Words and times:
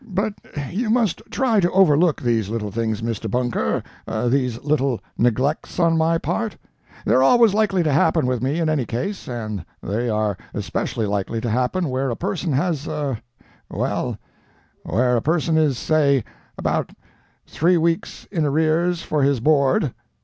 But 0.09 0.33
you 0.71 0.89
must 0.89 1.21
try 1.29 1.59
to 1.59 1.69
overlook 1.71 2.19
these 2.19 2.49
little 2.49 2.71
things, 2.71 3.03
Mr. 3.03 3.29
Bunker, 3.29 3.83
these 4.31 4.59
little 4.63 4.99
neglects 5.15 5.77
on 5.79 5.95
my 5.95 6.17
part. 6.17 6.57
They're 7.05 7.21
always 7.21 7.53
likely 7.53 7.83
to 7.83 7.93
happen 7.93 8.25
with 8.25 8.41
me 8.41 8.59
in 8.59 8.67
any 8.67 8.87
case, 8.87 9.27
and 9.27 9.63
they 9.83 10.09
are 10.09 10.37
especially 10.55 11.05
likely 11.05 11.39
to 11.41 11.51
happen 11.51 11.87
where 11.87 12.09
a 12.09 12.15
person 12.15 12.51
has—er—well, 12.51 14.17
where 14.81 15.15
a 15.15 15.21
person 15.21 15.55
is, 15.55 15.77
say, 15.77 16.23
about 16.57 16.89
three 17.45 17.77
weeks 17.77 18.25
in 18.31 18.43
arrears 18.43 19.03
for 19.03 19.21
his 19.21 19.39
board. 19.39 19.93